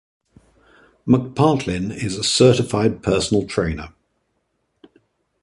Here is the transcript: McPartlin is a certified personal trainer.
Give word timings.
McPartlin 1.07 1.93
is 1.95 2.17
a 2.17 2.23
certified 2.23 3.03
personal 3.03 3.45
trainer. 3.45 3.93